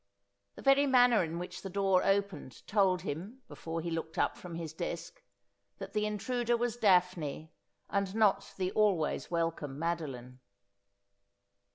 The 0.55 0.63
very 0.63 0.87
manner 0.87 1.23
in 1.23 1.37
which 1.37 1.61
the 1.61 1.69
door 1.69 2.03
opened 2.03 2.65
told 2.65 3.03
him, 3.03 3.43
before 3.47 3.81
he 3.81 3.91
looked 3.91 4.17
up 4.17 4.35
from 4.35 4.55
his 4.55 4.73
desk, 4.73 5.21
that 5.77 5.93
the 5.93 6.07
intruder 6.07 6.57
was 6.57 6.75
Daphne, 6.75 7.51
and 7.87 8.15
not 8.15 8.51
the 8.57 8.71
always 8.71 9.29
welcome 9.29 9.77
Madoline. 9.77 10.39